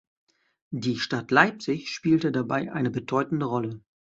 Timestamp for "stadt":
0.97-1.29